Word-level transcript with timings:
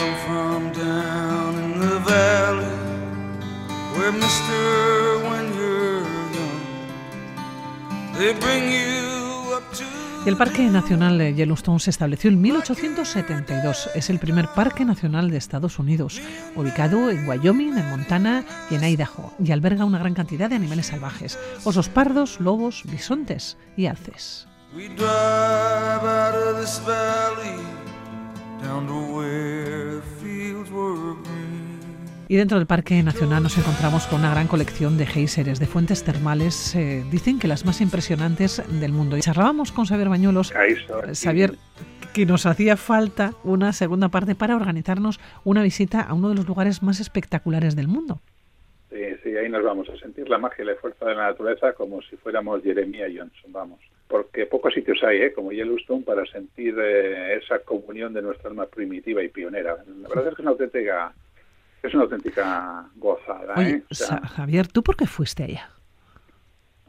Come 0.00 0.16
from 0.26 0.72
down 0.72 1.54
in 1.62 1.78
the 1.78 1.98
valley 2.08 2.64
where 3.94 4.12
Mr. 4.12 5.20
when 5.28 5.52
you're 5.54 6.00
young 6.36 6.62
they 8.16 8.32
bring 8.32 8.72
you 8.72 9.52
up 9.54 9.70
to 9.74 9.84
El 10.24 10.38
Parque 10.38 10.70
Nacional 10.70 11.18
de 11.18 11.34
Yellowstone 11.34 11.80
se 11.80 11.90
estableció 11.90 12.30
en 12.30 12.40
1872. 12.40 13.90
Es 13.94 14.08
el 14.08 14.18
primer 14.18 14.48
parque 14.54 14.86
nacional 14.86 15.30
de 15.30 15.36
Estados 15.36 15.78
Unidos, 15.78 16.22
ubicado 16.56 17.10
en 17.10 17.28
Wyoming, 17.28 17.76
en 17.76 17.90
Montana 17.90 18.46
y 18.70 18.76
en 18.76 18.84
Idaho, 18.84 19.34
y 19.38 19.52
alberga 19.52 19.84
una 19.84 19.98
gran 19.98 20.14
cantidad 20.14 20.48
de 20.48 20.56
animales 20.56 20.86
salvajes, 20.86 21.38
osos 21.64 21.90
pardos, 21.90 22.40
lobos, 22.40 22.84
bisontes 22.90 23.58
y 23.76 23.84
alces. 23.84 24.46
We 24.74 24.88
drive 24.88 26.04
out 26.04 26.34
of 26.34 26.58
this 26.58 26.80
valley 26.86 27.69
Y 32.28 32.36
dentro 32.36 32.58
del 32.58 32.66
Parque 32.68 33.02
Nacional 33.02 33.42
nos 33.42 33.58
encontramos 33.58 34.06
con 34.06 34.20
una 34.20 34.30
gran 34.30 34.46
colección 34.46 34.96
de 34.96 35.04
géiseres, 35.06 35.58
de 35.58 35.66
fuentes 35.66 36.04
termales, 36.04 36.76
eh, 36.76 37.04
dicen 37.10 37.40
que 37.40 37.48
las 37.48 37.64
más 37.64 37.80
impresionantes 37.80 38.62
del 38.80 38.92
mundo. 38.92 39.16
Y 39.16 39.20
charlábamos 39.20 39.72
con 39.72 39.84
Xavier 39.86 40.08
Bañuelos, 40.08 40.54
Ahí 40.54 40.74
está. 40.74 41.00
eh, 41.10 41.14
Xavier, 41.14 41.54
que 42.14 42.26
nos 42.26 42.46
hacía 42.46 42.76
falta 42.76 43.32
una 43.42 43.72
segunda 43.72 44.10
parte 44.10 44.36
para 44.36 44.54
organizarnos 44.54 45.18
una 45.42 45.62
visita 45.64 46.02
a 46.02 46.14
uno 46.14 46.28
de 46.28 46.36
los 46.36 46.46
lugares 46.46 46.84
más 46.84 47.00
espectaculares 47.00 47.74
del 47.74 47.88
mundo. 47.88 48.20
Sí, 48.90 49.00
sí, 49.24 49.36
ahí 49.36 49.48
nos 49.48 49.64
vamos 49.64 49.88
a 49.88 49.96
sentir 49.98 50.28
la 50.28 50.38
magia 50.38 50.62
y 50.62 50.66
la 50.68 50.76
fuerza 50.76 51.06
de 51.06 51.14
la 51.16 51.30
naturaleza 51.30 51.72
como 51.72 52.00
si 52.02 52.16
fuéramos 52.16 52.62
Jeremiah 52.62 53.06
Johnson, 53.08 53.52
vamos. 53.52 53.80
Porque 54.10 54.44
pocos 54.46 54.74
sitios 54.74 55.02
hay, 55.04 55.22
¿eh? 55.22 55.32
como 55.32 55.52
Yellowstone, 55.52 56.02
para 56.04 56.26
sentir 56.26 56.74
eh, 56.82 57.36
esa 57.42 57.60
comunión 57.60 58.12
de 58.12 58.20
nuestra 58.22 58.50
alma 58.50 58.66
primitiva 58.66 59.22
y 59.22 59.28
pionera. 59.28 59.76
La 60.02 60.08
verdad 60.08 60.26
es 60.26 60.34
que 60.34 60.34
es 60.34 60.38
una 60.40 60.50
auténtica, 60.50 61.12
es 61.82 61.94
una 61.94 62.02
auténtica 62.02 62.86
gozada, 62.96 63.54
Oye, 63.56 63.70
¿eh? 63.70 63.82
O 63.88 63.94
sea, 63.94 64.06
Sa- 64.08 64.26
Javier, 64.26 64.66
¿tú 64.66 64.82
por 64.82 64.96
qué 64.96 65.06
fuiste 65.06 65.44
allá? 65.44 65.70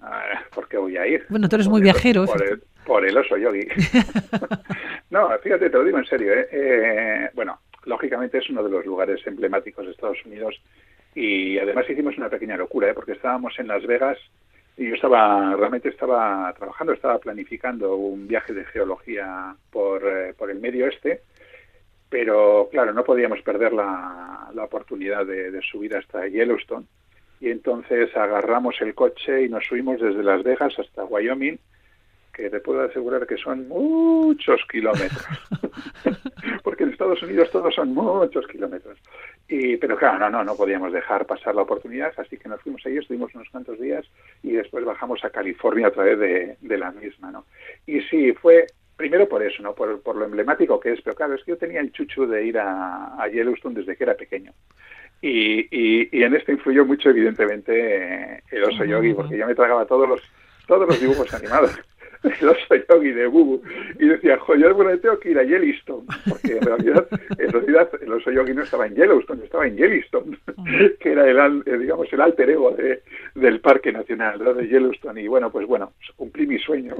ah, 0.01 0.41
¿por 0.53 0.67
qué 0.67 0.77
voy 0.77 0.97
a 0.97 1.05
ir? 1.05 1.25
Bueno, 1.29 1.47
tú 1.47 1.55
eres 1.57 1.67
Por 1.67 1.73
muy 1.73 1.79
el- 1.81 1.83
viajero, 1.83 2.25
Por 2.25 2.43
el, 2.43 2.63
por 2.85 3.05
el 3.05 3.15
oso 3.15 3.37
yogi. 3.37 3.67
no, 5.11 5.29
fíjate, 5.43 5.69
te 5.69 5.77
lo 5.77 5.83
digo 5.83 5.99
en 5.99 6.05
serio, 6.05 6.33
¿eh? 6.33 6.47
Eh, 6.51 7.29
Bueno, 7.35 7.59
lógicamente 7.85 8.39
es 8.39 8.49
uno 8.49 8.63
de 8.63 8.69
los 8.71 8.85
lugares 8.85 9.21
emblemáticos 9.27 9.85
de 9.85 9.91
Estados 9.91 10.17
Unidos 10.25 10.59
y 11.13 11.59
además 11.59 11.87
hicimos 11.89 12.17
una 12.17 12.29
pequeña 12.29 12.57
locura, 12.57 12.89
¿eh? 12.89 12.93
porque 12.93 13.11
estábamos 13.13 13.57
en 13.59 13.67
Las 13.67 13.85
Vegas 13.85 14.17
y 14.81 14.89
yo 14.89 14.95
estaba, 14.95 15.55
realmente 15.55 15.89
estaba 15.89 16.51
trabajando, 16.57 16.93
estaba 16.93 17.19
planificando 17.19 17.95
un 17.95 18.27
viaje 18.27 18.51
de 18.51 18.65
geología 18.65 19.55
por, 19.69 20.01
eh, 20.07 20.33
por 20.33 20.49
el 20.49 20.59
medio 20.59 20.85
oeste, 20.85 21.21
pero 22.09 22.67
claro, 22.71 22.91
no 22.91 23.03
podíamos 23.03 23.43
perder 23.43 23.73
la, 23.73 24.49
la 24.55 24.63
oportunidad 24.63 25.23
de, 25.23 25.51
de 25.51 25.61
subir 25.61 25.95
hasta 25.95 26.27
Yellowstone 26.27 26.87
y 27.39 27.51
entonces 27.51 28.15
agarramos 28.17 28.81
el 28.81 28.95
coche 28.95 29.43
y 29.43 29.49
nos 29.49 29.67
subimos 29.67 30.01
desde 30.01 30.23
Las 30.23 30.41
Vegas 30.41 30.73
hasta 30.79 31.03
Wyoming, 31.03 31.59
que 32.33 32.49
te 32.49 32.59
puedo 32.59 32.81
asegurar 32.81 33.27
que 33.27 33.37
son 33.37 33.67
muchos 33.67 34.61
kilómetros, 34.67 35.27
porque 36.63 36.85
en 36.85 36.89
Estados 36.89 37.21
Unidos 37.21 37.51
todos 37.51 37.75
son 37.75 37.93
muchos 37.93 38.47
kilómetros. 38.47 38.97
Y, 39.53 39.75
pero 39.75 39.97
claro, 39.97 40.17
no, 40.17 40.29
no, 40.29 40.45
no 40.45 40.55
podíamos 40.55 40.93
dejar 40.93 41.25
pasar 41.25 41.53
la 41.53 41.63
oportunidad, 41.63 42.13
así 42.15 42.37
que 42.37 42.47
nos 42.47 42.61
fuimos 42.61 42.85
ahí, 42.85 42.95
estuvimos 42.95 43.35
unos 43.35 43.49
cuantos 43.49 43.77
días 43.81 44.05
y 44.41 44.53
después 44.53 44.85
bajamos 44.85 45.25
a 45.25 45.29
California 45.29 45.87
a 45.87 45.91
través 45.91 46.17
de, 46.19 46.55
de 46.61 46.77
la 46.77 46.89
misma, 46.91 47.31
¿no? 47.31 47.43
Y 47.85 47.99
sí, 48.03 48.31
fue 48.31 48.65
primero 48.95 49.27
por 49.27 49.43
eso, 49.43 49.61
¿no? 49.61 49.75
Por, 49.75 50.01
por 50.01 50.15
lo 50.15 50.23
emblemático 50.23 50.79
que 50.79 50.93
es, 50.93 51.01
pero 51.01 51.17
claro, 51.17 51.35
es 51.35 51.43
que 51.43 51.51
yo 51.51 51.57
tenía 51.57 51.81
el 51.81 51.91
chuchu 51.91 52.25
de 52.27 52.45
ir 52.45 52.57
a, 52.59 53.21
a 53.21 53.27
Yellowstone 53.27 53.75
desde 53.75 53.97
que 53.97 54.05
era 54.05 54.15
pequeño. 54.15 54.53
Y, 55.21 55.67
y, 55.69 56.07
y 56.13 56.23
en 56.23 56.33
esto 56.33 56.53
influyó 56.53 56.85
mucho, 56.85 57.09
evidentemente, 57.09 58.43
el 58.51 58.63
oso 58.63 58.85
yogi, 58.85 59.13
porque 59.13 59.37
yo 59.37 59.45
me 59.47 59.53
tragaba 59.53 59.85
todos 59.85 60.07
los, 60.07 60.21
todos 60.65 60.87
los 60.87 60.97
dibujos 60.97 61.33
animados. 61.33 61.77
El 62.41 62.49
oso 62.49 62.75
yogi 62.87 63.11
de 63.11 63.27
Bubu. 63.27 63.61
Y 63.99 64.07
decía, 64.07 64.37
joder, 64.39 64.73
bueno, 64.73 64.97
tengo 64.99 65.19
que 65.19 65.31
ir 65.31 65.39
a 65.39 65.43
Yellowstone. 65.43 66.05
Porque 66.29 66.57
en 66.57 66.61
realidad, 66.61 67.07
en 67.37 67.51
realidad 67.51 67.89
el 67.99 68.13
oso 68.13 68.31
yogi 68.31 68.53
no 68.53 68.63
estaba 68.63 68.85
en 68.85 68.95
Yellowstone, 68.95 69.43
estaba 69.43 69.67
en 69.67 69.77
Yellowstone, 69.77 70.37
que 70.99 71.11
era 71.11 71.27
el, 71.27 71.63
eh, 71.65 71.77
digamos, 71.77 72.11
el 72.13 72.21
alter 72.21 72.49
ego 72.51 72.71
de, 72.71 73.01
del 73.35 73.59
Parque 73.59 73.91
Nacional 73.91 74.43
¿no? 74.43 74.53
de 74.53 74.67
Yellowstone. 74.67 75.21
Y 75.21 75.27
bueno, 75.27 75.51
pues 75.51 75.65
bueno, 75.67 75.93
cumplí 76.15 76.45
mi 76.45 76.59
sueño. 76.59 76.95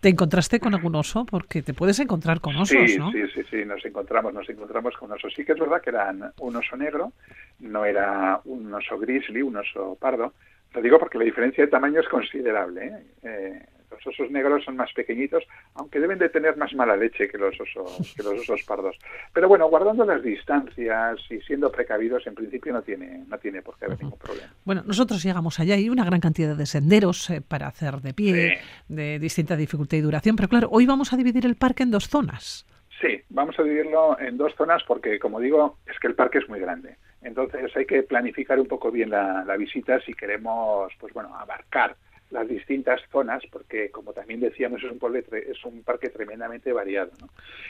¿Te 0.00 0.08
encontraste 0.08 0.60
con 0.60 0.74
algún 0.74 0.94
oso? 0.94 1.26
Porque 1.28 1.62
te 1.62 1.74
puedes 1.74 1.98
encontrar 1.98 2.40
con 2.40 2.56
osos, 2.56 2.90
sí, 2.90 2.96
¿no? 2.96 3.10
sí, 3.10 3.22
sí, 3.34 3.42
sí, 3.50 3.64
nos 3.64 3.84
encontramos, 3.84 4.32
nos 4.32 4.48
encontramos 4.48 4.96
con 4.96 5.10
osos. 5.12 5.32
Sí 5.34 5.44
que 5.44 5.52
es 5.52 5.58
verdad 5.58 5.82
que 5.82 5.90
eran 5.90 6.32
un 6.38 6.56
oso 6.56 6.76
negro, 6.76 7.12
no 7.58 7.84
era 7.84 8.40
un 8.44 8.72
oso 8.72 8.98
grizzly, 8.98 9.42
un 9.42 9.56
oso 9.56 9.98
pardo. 10.00 10.32
Lo 10.72 10.80
digo 10.80 10.98
porque 10.98 11.18
la 11.18 11.24
diferencia 11.24 11.64
de 11.64 11.70
tamaño 11.70 12.00
es 12.00 12.08
considerable. 12.08 12.86
¿eh? 12.86 13.02
Eh, 13.24 13.62
los 13.90 14.06
osos 14.06 14.30
negros 14.30 14.64
son 14.64 14.76
más 14.76 14.92
pequeñitos, 14.92 15.44
aunque 15.74 16.00
deben 16.00 16.18
de 16.18 16.28
tener 16.28 16.56
más 16.56 16.72
mala 16.74 16.96
leche 16.96 17.28
que 17.28 17.38
los 17.38 17.58
osos, 17.60 18.14
que 18.16 18.22
los 18.22 18.40
osos 18.40 18.62
pardos. 18.62 18.96
Pero 19.32 19.48
bueno, 19.48 19.68
guardando 19.68 20.04
las 20.04 20.22
distancias 20.22 21.18
y 21.30 21.40
siendo 21.40 21.70
precavidos, 21.70 22.26
en 22.26 22.34
principio 22.34 22.72
no 22.72 22.82
tiene, 22.82 23.24
no 23.26 23.38
tiene 23.38 23.62
por 23.62 23.78
qué 23.78 23.86
haber 23.86 24.00
ningún 24.02 24.18
problema. 24.18 24.52
Bueno, 24.64 24.82
nosotros 24.86 25.22
llegamos 25.22 25.58
allá 25.60 25.76
y 25.76 25.88
una 25.88 26.04
gran 26.04 26.20
cantidad 26.20 26.56
de 26.56 26.66
senderos 26.66 27.30
eh, 27.30 27.40
para 27.40 27.66
hacer 27.66 27.96
de 27.96 28.14
pie, 28.14 28.58
de 28.88 29.18
distinta 29.18 29.56
dificultad 29.56 29.96
y 29.98 30.00
duración, 30.00 30.36
pero 30.36 30.48
claro, 30.48 30.68
hoy 30.70 30.86
vamos 30.86 31.12
a 31.12 31.16
dividir 31.16 31.46
el 31.46 31.56
parque 31.56 31.82
en 31.82 31.90
dos 31.90 32.08
zonas. 32.08 32.66
Sí, 33.00 33.22
vamos 33.30 33.58
a 33.58 33.62
dividirlo 33.62 34.18
en 34.20 34.36
dos 34.36 34.54
zonas 34.56 34.82
porque, 34.86 35.18
como 35.18 35.40
digo, 35.40 35.78
es 35.90 35.98
que 35.98 36.06
el 36.06 36.14
parque 36.14 36.38
es 36.38 36.48
muy 36.48 36.60
grande. 36.60 36.96
Entonces 37.22 37.74
hay 37.74 37.86
que 37.86 38.02
planificar 38.02 38.60
un 38.60 38.66
poco 38.66 38.90
bien 38.90 39.10
la, 39.10 39.42
la 39.44 39.56
visita 39.56 40.00
si 40.00 40.12
queremos, 40.12 40.92
pues 40.98 41.12
bueno, 41.14 41.34
abarcar 41.34 41.96
las 42.30 42.46
distintas 42.48 43.00
zonas, 43.10 43.42
porque 43.50 43.90
como 43.90 44.12
también 44.12 44.40
decíamos 44.40 44.82
es 44.82 44.90
un, 44.90 44.98
pueblo 44.98 45.18
es 45.18 45.64
un 45.64 45.82
parque 45.82 46.08
tremendamente 46.10 46.72
variado. 46.72 47.10
¿no? 47.20 47.28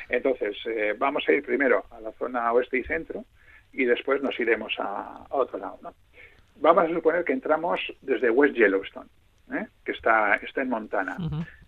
Entonces 0.08 0.56
eh, 0.66 0.94
vamos 0.98 1.24
a 1.28 1.32
ir 1.32 1.42
primero 1.44 1.84
a 1.90 2.00
la 2.00 2.12
zona 2.12 2.52
oeste 2.52 2.78
y 2.78 2.84
centro 2.84 3.24
y 3.72 3.84
después 3.84 4.22
nos 4.22 4.38
iremos 4.38 4.74
a, 4.78 5.24
a 5.30 5.34
otro 5.34 5.58
lado. 5.58 5.78
¿no? 5.82 5.94
Vamos 6.56 6.84
a 6.84 6.88
suponer 6.94 7.24
que 7.24 7.32
entramos 7.32 7.80
desde 8.02 8.28
West 8.30 8.54
Yellowstone, 8.54 9.08
¿eh? 9.54 9.66
que 9.84 9.92
está, 9.92 10.34
está 10.36 10.62
en 10.62 10.68
Montana 10.68 11.16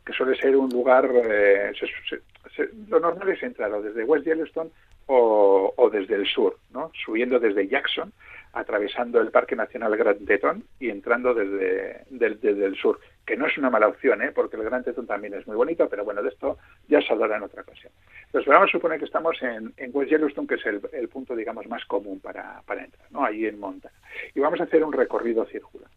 que 0.04 0.12
suele 0.12 0.34
ser 0.34 0.56
un 0.56 0.68
lugar, 0.68 1.08
eh, 1.14 1.70
se- 1.78 1.86
se- 2.08 2.22
se- 2.56 2.70
lo 2.88 2.98
normal 2.98 3.28
es 3.28 3.42
entrar 3.42 3.72
o 3.72 3.80
desde 3.80 4.02
West 4.02 4.26
Yellowstone 4.26 4.68
o, 5.06 5.72
o 5.76 5.90
desde 5.90 6.16
el 6.16 6.26
sur, 6.26 6.58
¿no? 6.72 6.90
subiendo 7.04 7.38
desde 7.38 7.68
Jackson, 7.68 8.12
atravesando 8.52 9.20
el 9.20 9.30
Parque 9.30 9.56
Nacional 9.56 9.96
Grand 9.96 10.26
Teton 10.26 10.64
y 10.78 10.90
entrando 10.90 11.34
desde, 11.34 12.04
desde 12.10 12.64
el 12.64 12.76
sur, 12.76 13.00
que 13.24 13.36
no 13.36 13.46
es 13.46 13.56
una 13.56 13.70
mala 13.70 13.88
opción, 13.88 14.20
¿eh? 14.22 14.32
porque 14.34 14.56
el 14.56 14.64
Grand 14.64 14.84
Teton 14.84 15.06
también 15.06 15.34
es 15.34 15.46
muy 15.46 15.56
bonito, 15.56 15.88
pero 15.88 16.04
bueno, 16.04 16.22
de 16.22 16.28
esto 16.28 16.58
ya 16.88 17.00
se 17.00 17.12
hablará 17.12 17.36
en 17.36 17.44
otra 17.44 17.62
ocasión. 17.62 17.92
Entonces, 18.26 18.48
vamos 18.48 18.68
a 18.68 18.72
suponer 18.72 18.98
que 18.98 19.06
estamos 19.06 19.40
en, 19.42 19.72
en 19.76 19.90
West 19.94 20.10
Yellowstone, 20.10 20.46
que 20.46 20.56
es 20.56 20.66
el, 20.66 20.80
el 20.92 21.08
punto, 21.08 21.34
digamos, 21.34 21.66
más 21.66 21.84
común 21.86 22.20
para, 22.20 22.62
para 22.66 22.84
entrar, 22.84 23.10
¿no? 23.10 23.24
ahí 23.24 23.46
en 23.46 23.58
Montana. 23.58 23.94
Y 24.34 24.40
vamos 24.40 24.60
a 24.60 24.64
hacer 24.64 24.84
un 24.84 24.92
recorrido 24.92 25.46
circular. 25.46 25.90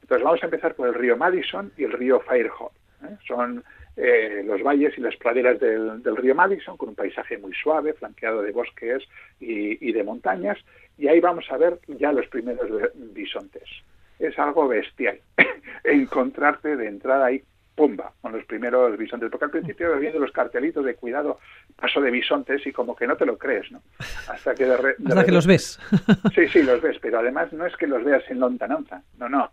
Entonces 0.00 0.24
vamos 0.24 0.42
a 0.42 0.46
empezar 0.46 0.74
por 0.74 0.88
el 0.88 0.94
río 0.94 1.16
Madison 1.16 1.72
y 1.76 1.84
el 1.84 1.92
río 1.92 2.20
Firehawk. 2.20 2.72
¿eh? 3.04 3.16
Son 3.26 3.62
eh, 3.96 4.42
los 4.44 4.62
valles 4.62 4.96
y 4.96 5.00
las 5.00 5.16
praderas 5.16 5.58
del, 5.60 6.02
del 6.02 6.16
río 6.16 6.34
Madison 6.34 6.76
con 6.76 6.90
un 6.90 6.94
paisaje 6.94 7.38
muy 7.38 7.52
suave, 7.54 7.92
flanqueado 7.92 8.42
de 8.42 8.52
bosques 8.52 9.02
y, 9.40 9.86
y 9.88 9.92
de 9.92 10.02
montañas. 10.04 10.58
Y 10.98 11.08
ahí 11.08 11.20
vamos 11.20 11.44
a 11.50 11.56
ver 11.56 11.78
ya 11.88 12.12
los 12.12 12.26
primeros 12.28 12.68
bisontes. 12.94 13.64
Es 14.18 14.38
algo 14.38 14.68
bestial 14.68 15.18
encontrarte 15.84 16.76
de 16.76 16.86
entrada 16.86 17.26
ahí, 17.26 17.42
pumba, 17.74 18.12
con 18.20 18.32
los 18.32 18.44
primeros 18.44 18.96
bisontes. 18.96 19.30
Porque 19.30 19.46
al 19.46 19.50
principio 19.50 19.96
viendo 19.98 20.18
los 20.18 20.32
cartelitos 20.32 20.84
de 20.84 20.94
cuidado, 20.94 21.38
paso 21.76 22.00
de 22.00 22.10
bisontes 22.10 22.66
y 22.66 22.72
como 22.72 22.94
que 22.94 23.06
no 23.06 23.16
te 23.16 23.26
lo 23.26 23.36
crees, 23.38 23.70
¿no? 23.72 23.82
Hasta 24.28 24.54
que 24.54 24.64
de, 24.64 24.76
re- 24.76 24.94
de 24.98 25.08
Hasta 25.12 25.24
que 25.24 25.32
los 25.32 25.46
ves. 25.46 25.80
Sí, 26.34 26.48
sí, 26.48 26.62
los 26.62 26.80
ves, 26.80 26.98
pero 27.00 27.18
además 27.18 27.52
no 27.52 27.66
es 27.66 27.76
que 27.76 27.86
los 27.86 28.04
veas 28.04 28.22
en 28.30 28.40
lontananza, 28.40 29.02
no, 29.18 29.28
no. 29.28 29.50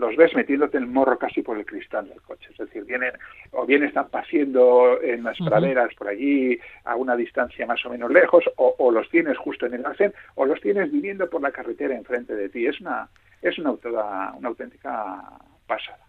Los 0.00 0.16
ves 0.16 0.34
metiéndote 0.34 0.78
el 0.78 0.86
morro 0.86 1.18
casi 1.18 1.42
por 1.42 1.58
el 1.58 1.66
cristal 1.66 2.08
del 2.08 2.22
coche. 2.22 2.48
Es 2.50 2.56
decir, 2.56 2.84
vienen, 2.84 3.12
o 3.52 3.66
bien 3.66 3.82
están 3.84 4.08
paseando 4.08 5.00
en 5.02 5.22
las 5.22 5.36
praderas 5.38 5.94
por 5.94 6.08
allí 6.08 6.58
a 6.84 6.96
una 6.96 7.14
distancia 7.16 7.66
más 7.66 7.84
o 7.84 7.90
menos 7.90 8.10
lejos, 8.10 8.42
o, 8.56 8.74
o 8.78 8.90
los 8.90 9.08
tienes 9.10 9.36
justo 9.36 9.66
en 9.66 9.74
el 9.74 9.84
arcén, 9.84 10.12
o 10.36 10.46
los 10.46 10.60
tienes 10.60 10.90
viviendo 10.90 11.28
por 11.28 11.42
la 11.42 11.52
carretera 11.52 11.94
enfrente 11.94 12.34
de 12.34 12.48
ti. 12.48 12.66
Es 12.66 12.80
una, 12.80 13.08
es 13.42 13.58
una, 13.58 13.70
autora- 13.70 14.32
una 14.38 14.48
auténtica 14.48 15.22
pasada. 15.66 16.04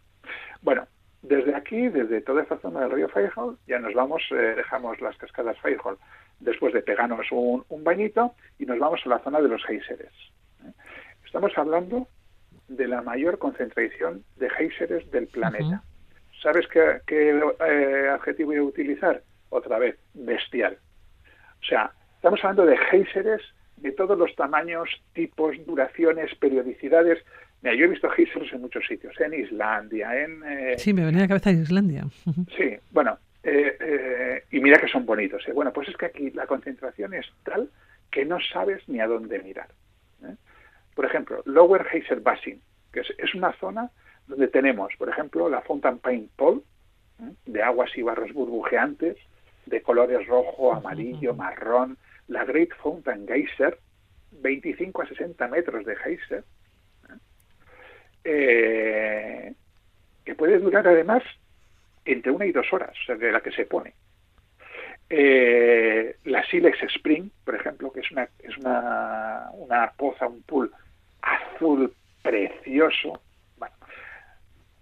Bueno, 0.62 0.88
desde 1.22 1.54
aquí, 1.54 1.90
desde 1.90 2.22
toda 2.22 2.44
esta 2.44 2.58
zona 2.60 2.80
del 2.82 2.92
río 2.92 3.10
Firehall, 3.10 3.58
ya 3.68 3.78
nos 3.78 3.94
vamos, 3.94 4.24
eh, 4.32 4.54
dejamos 4.56 5.02
las 5.02 5.18
cascadas 5.18 5.60
Firehall, 5.60 5.98
después 6.40 6.74
de 6.74 6.82
pegarnos 6.82 7.28
un, 7.32 7.64
un 7.70 7.84
bañito, 7.84 8.34
y 8.58 8.66
nos 8.66 8.80
vamos 8.80 9.02
a 9.06 9.10
la 9.10 9.20
zona 9.20 9.42
de 9.42 9.50
los 9.50 9.64
géiseres. 9.66 10.14
¿eh? 10.66 10.72
Estamos 11.26 11.52
hablando 11.58 12.08
de 12.76 12.88
la 12.88 13.02
mayor 13.02 13.38
concentración 13.38 14.24
de 14.38 14.50
géiseres 14.50 15.10
del 15.12 15.28
planeta. 15.28 15.84
¿Sabes 16.42 16.68
qué, 16.68 17.02
qué, 17.06 17.30
eh, 17.30 18.10
adjetivo 18.10 18.50
voy 18.50 18.58
a 18.58 18.64
utilizar? 18.64 19.22
Otra 19.50 19.78
vez, 19.78 19.98
bestial. 20.14 20.78
O 21.62 21.66
sea, 21.66 21.92
Estamos 22.22 22.40
hablando 22.44 22.68
de 22.68 22.78
géiseres 22.78 23.42
de 23.78 23.92
todos 23.94 24.16
los 24.16 24.36
tamaños, 24.36 24.88
tipos, 25.16 25.56
duraciones, 25.66 26.30
periodicidades. 26.36 27.18
Mira, 27.64 27.76
yo 27.76 27.86
he 27.86 27.88
visto 27.88 28.08
geysers 28.12 28.54
en 28.54 28.62
muchos 28.62 28.86
sitios, 28.86 29.20
en 29.20 29.34
Islandia, 29.34 30.24
en... 30.24 30.44
Eh, 30.46 30.76
sí, 30.78 30.94
me 30.94 31.04
venía 31.04 31.22
a 31.22 31.24
la 31.24 31.28
cabeza 31.30 31.50
Islandia. 31.50 32.06
Sí, 32.56 32.78
bueno, 32.92 33.18
eh, 33.42 34.44
y 34.52 34.60
mira 34.60 34.80
que 34.80 34.88
son 34.88 35.04
bonitos. 35.04 35.44
Bueno, 35.56 35.74
pues 35.74 35.90
es 35.90 35.98
que 35.98 36.06
aquí 36.06 36.30
la 36.30 36.46
concentración 36.46 37.16
es 37.16 37.26
tal 37.44 37.72
que 38.12 38.24
no 38.24 38.38
sabes 38.40 38.88
ni 38.88 39.00
a 39.00 39.08
dónde 39.08 39.40
mirar. 39.40 39.70
Por 40.96 41.06
ejemplo, 41.06 41.42
Lower 41.46 41.86
Geyser 41.86 42.20
Basin, 42.20 42.62
que 42.92 43.02
es, 43.02 43.36
una 43.36 43.54
zona 43.54 43.90
donde 44.28 44.48
tenemos, 44.48 44.94
por 44.98 45.10
ejemplo, 45.10 45.50
la 45.50 45.62
Fountain 45.62 46.00
Paint 46.00 46.32
Pole, 46.36 46.62
de 47.46 47.64
aguas 47.64 47.92
y 47.96 48.02
barros 48.02 48.34
burbujeantes, 48.34 49.18
de 49.66 49.82
colores 49.82 50.26
rojo, 50.28 50.74
amarillo, 50.74 51.34
marrón, 51.34 51.98
la 52.28 52.46
Great 52.46 52.70
Fountain 52.82 53.28
Geyser, 53.28 53.78
25 54.32 55.02
a 55.02 55.08
60 55.08 55.48
metros 55.48 55.86
de 55.86 55.96
geyser, 55.96 56.44
eh, 58.24 59.54
que 60.24 60.36
puede 60.36 60.60
durar 60.60 60.88
además 60.88 61.24
entre 62.06 62.32
una 62.32 62.46
y 62.46 62.52
dos 62.52 62.72
horas, 62.72 62.92
o 62.92 63.06
sea, 63.06 63.16
de 63.16 63.32
la 63.32 63.42
que 63.42 63.52
se 63.52 63.66
pone. 63.66 63.94
Eh, 65.14 66.16
la 66.24 66.42
Silex 66.46 66.82
Spring, 66.84 67.30
por 67.44 67.56
ejemplo, 67.56 67.92
que 67.92 68.00
es 68.00 68.10
una, 68.12 68.30
es 68.40 68.58
una, 68.58 69.50
una 69.56 69.92
poza, 69.92 70.26
un 70.26 70.42
pool 70.44 70.72
azul 71.22 71.94
precioso. 72.24 73.22
Bueno, 73.58 73.76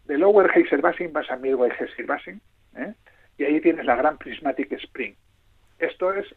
de 0.06 0.20
Lower 0.20 0.52
Geyser 0.52 0.82
Basin 0.82 1.12
vas 1.12 1.32
a 1.32 1.36
Midway 1.36 1.72
Geyser 1.72 2.06
Basin, 2.06 2.40
¿eh? 2.78 2.94
y 3.40 3.44
ahí 3.44 3.60
tienes 3.60 3.88
la 3.88 3.96
Gran 3.96 4.20
Prismatic 4.20 4.72
Spring. 4.74 5.16
Esto 5.80 6.14
es 6.14 6.28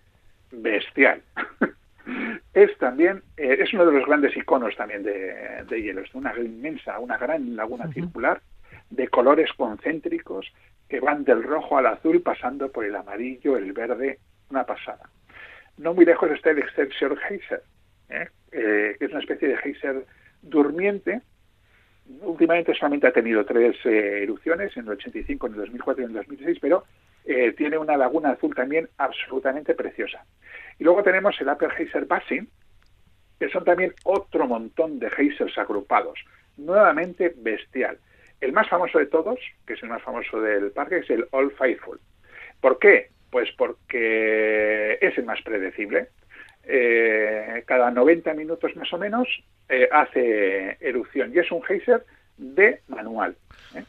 bestial. 0.50 1.20
es 2.54 2.78
también, 2.78 3.22
eh, 3.36 3.58
es 3.60 3.74
uno 3.74 3.84
de 3.84 3.98
los 3.98 4.06
grandes 4.06 4.34
iconos 4.34 4.74
también 4.74 5.02
de, 5.02 5.64
de 5.68 5.82
Yellowstone, 5.82 6.30
una 6.30 6.40
inmensa, 6.40 6.98
una 6.98 7.18
gran 7.18 7.56
laguna 7.56 7.92
circular 7.92 8.40
de 8.92 9.08
colores 9.08 9.50
concéntricos 9.54 10.52
que 10.88 11.00
van 11.00 11.24
del 11.24 11.42
rojo 11.42 11.78
al 11.78 11.86
azul 11.86 12.20
pasando 12.20 12.70
por 12.70 12.84
el 12.84 12.94
amarillo, 12.94 13.56
el 13.56 13.72
verde, 13.72 14.18
una 14.50 14.64
pasada. 14.64 15.08
No 15.78 15.94
muy 15.94 16.04
lejos 16.04 16.30
está 16.30 16.50
el 16.50 16.58
Excelsior 16.58 17.16
Geyser, 17.18 17.62
¿eh? 18.10 18.28
Eh, 18.52 18.96
que 18.98 19.06
es 19.06 19.10
una 19.10 19.20
especie 19.20 19.48
de 19.48 19.56
geyser 19.56 20.04
durmiente. 20.42 21.22
Últimamente 22.20 22.74
solamente 22.74 23.06
ha 23.06 23.12
tenido 23.12 23.44
tres 23.46 23.76
erupciones, 23.86 24.76
en 24.76 24.84
el 24.84 24.90
85, 24.90 25.46
en 25.46 25.52
el 25.54 25.60
2004 25.60 26.02
y 26.02 26.04
en 26.04 26.10
el 26.10 26.16
2006, 26.16 26.58
pero 26.60 26.84
eh, 27.24 27.52
tiene 27.52 27.78
una 27.78 27.96
laguna 27.96 28.32
azul 28.32 28.54
también 28.54 28.90
absolutamente 28.98 29.74
preciosa. 29.74 30.26
Y 30.78 30.84
luego 30.84 31.02
tenemos 31.02 31.40
el 31.40 31.48
Upper 31.48 31.70
Geyser 31.70 32.04
Basin, 32.04 32.46
que 33.40 33.48
son 33.48 33.64
también 33.64 33.94
otro 34.04 34.46
montón 34.46 34.98
de 34.98 35.08
geysers 35.08 35.56
agrupados, 35.56 36.18
nuevamente 36.58 37.32
bestial. 37.34 37.96
El 38.42 38.52
más 38.52 38.68
famoso 38.68 38.98
de 38.98 39.06
todos, 39.06 39.38
que 39.64 39.74
es 39.74 39.82
el 39.84 39.88
más 39.88 40.02
famoso 40.02 40.40
del 40.40 40.72
parque, 40.72 40.98
es 40.98 41.10
el 41.10 41.26
All 41.30 41.52
Faithful. 41.52 42.00
¿Por 42.60 42.80
qué? 42.80 43.10
Pues 43.30 43.48
porque 43.56 44.98
es 45.00 45.16
el 45.16 45.24
más 45.24 45.40
predecible. 45.42 46.08
Eh, 46.64 47.62
cada 47.66 47.92
90 47.92 48.34
minutos 48.34 48.74
más 48.74 48.92
o 48.92 48.98
menos 48.98 49.28
eh, 49.68 49.88
hace 49.92 50.76
erupción 50.80 51.32
y 51.32 51.38
es 51.38 51.52
un 51.52 51.62
geyser 51.62 52.04
de 52.36 52.80
manual. 52.88 53.36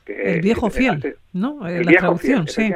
el 0.06 0.42
viejo 0.42 0.70
fiel, 0.70 1.18
¿no? 1.34 1.68
la 1.68 1.92
traducción, 1.92 2.48
sí. 2.48 2.72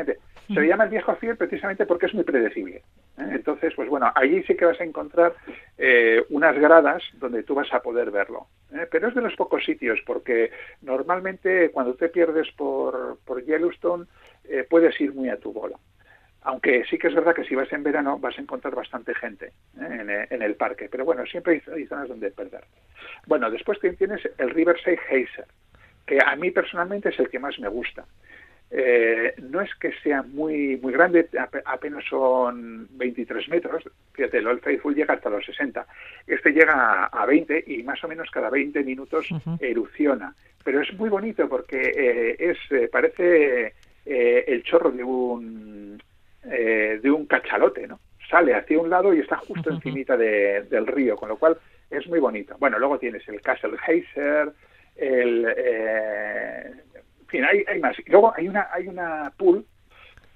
Se 0.48 0.62
le 0.62 0.68
llama 0.68 0.86
el 0.86 0.90
viejo 0.90 1.16
fiel 1.18 1.36
precisamente 1.36 1.86
porque 1.86 2.06
es 2.06 2.14
muy 2.14 2.24
predecible. 2.24 2.78
¿eh? 3.18 3.30
Entonces, 3.32 3.74
pues 3.76 3.90
bueno, 3.90 4.12
allí 4.16 4.44
sí 4.44 4.56
que 4.56 4.66
vas 4.66 4.80
a 4.80 4.86
encontrar 4.86 5.34
eh, 5.78 6.24
unas 6.30 6.58
gradas 6.58 7.04
donde 7.16 7.44
tú 7.44 7.54
vas 7.54 7.72
a 7.74 7.82
poder 7.82 8.12
verlo. 8.12 8.48
¿eh? 8.72 8.88
Pero 8.90 9.10
es 9.10 9.16
de 9.16 9.22
los 9.22 9.36
pocos 9.36 9.66
sitios 9.66 10.00
porque 10.06 10.52
normalmente 10.82 11.70
cuando 11.72 11.96
te 11.96 12.10
pierdes 12.10 12.50
por, 12.54 13.18
por 13.26 13.44
Yellowstone 13.44 14.06
puedes 14.70 15.00
ir 15.02 15.14
muy 15.14 15.28
a 15.28 15.38
tu 15.38 15.52
bola. 15.52 15.78
Aunque 16.44 16.86
sí 16.86 16.98
que 16.98 17.08
es 17.08 17.14
verdad 17.14 17.36
que 17.36 17.44
si 17.44 17.56
vas 17.56 17.72
en 17.74 17.84
verano 17.84 18.18
vas 18.20 18.38
a 18.38 18.42
encontrar 18.42 18.74
bastante 18.74 19.14
gente 19.16 19.52
en, 19.78 20.42
el 20.42 20.56
parque. 20.56 20.88
Pero 20.90 21.04
bueno, 21.04 21.26
siempre 21.26 21.62
hay, 21.74 21.86
zonas 21.88 22.08
donde 22.08 22.32
perder. 22.32 22.64
Bueno, 23.26 23.52
después 23.52 23.80
tienes 23.98 24.22
el 24.38 24.52
Riverside 24.52 24.98
Geyser, 25.10 25.46
que 26.06 26.20
a 26.26 26.34
mí 26.38 26.52
personalmente 26.52 27.10
es 27.10 27.20
el 27.20 27.30
que 27.30 27.40
más 27.40 27.60
me 27.60 27.68
gusta. 27.68 28.06
Eh, 28.70 29.34
no 29.44 29.62
es 29.62 29.74
que 29.76 29.94
sea 30.04 30.24
muy 30.24 30.78
muy 30.82 30.92
grande, 30.92 31.30
apenas 31.66 32.04
son 32.04 32.86
23 32.98 33.48
metros, 33.48 33.90
fíjate, 34.12 34.40
el 34.40 34.48
Old 34.48 34.60
Faithful 34.60 34.94
llega 34.94 35.14
hasta 35.14 35.30
los 35.30 35.46
60, 35.46 35.86
este 36.28 36.52
llega 36.52 37.06
a 37.06 37.26
20 37.26 37.64
y 37.66 37.84
más 37.84 38.04
o 38.04 38.10
menos 38.10 38.30
cada 38.30 38.50
20 38.50 38.84
minutos 38.84 39.30
erupciona, 39.62 40.36
pero 40.66 40.82
es 40.82 40.94
muy 40.96 41.08
bonito 41.08 41.48
porque 41.48 41.80
eh, 41.96 42.36
es 42.38 42.58
eh, 42.72 42.90
parece 42.92 43.74
el 44.06 44.64
chorro 44.64 44.92
de 44.92 45.04
un 45.04 46.02
de 46.44 47.12
un 47.12 47.26
cachalote, 47.26 47.88
¿no? 47.88 48.00
Sale 48.30 48.54
hacia 48.54 48.80
un 48.80 48.90
lado 48.90 49.14
y 49.14 49.20
está 49.20 49.38
justo 49.38 49.70
encima 49.70 50.18
del 50.18 50.88
río, 50.88 51.16
con 51.16 51.30
lo 51.30 51.38
cual 51.38 51.58
es 51.90 52.06
muy 52.08 52.20
bonito. 52.20 52.56
Bueno, 52.60 52.80
luego 52.80 53.00
tienes 53.00 53.26
el 53.30 53.42
Castle 53.42 53.78
Heiser, 53.86 54.52
el 54.96 55.46
en 57.28 57.30
fin, 57.30 57.44
hay, 57.44 57.64
hay 57.68 57.80
más. 57.80 57.98
Y 58.00 58.10
luego 58.10 58.34
hay 58.36 58.48
una, 58.48 58.68
hay 58.72 58.88
una 58.88 59.32
pool 59.38 59.66